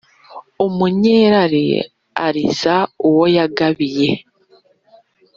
[0.65, 1.65] umunyerari
[2.27, 2.75] ariza
[3.07, 4.09] uwo yagabiye.